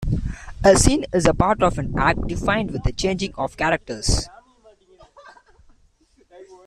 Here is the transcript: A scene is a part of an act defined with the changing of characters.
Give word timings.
A 0.63 0.75
scene 0.77 1.05
is 1.13 1.27
a 1.27 1.33
part 1.35 1.61
of 1.61 1.77
an 1.77 1.93
act 1.95 2.25
defined 2.25 2.71
with 2.71 2.81
the 2.81 2.91
changing 2.91 3.35
of 3.35 3.55
characters. 3.55 4.27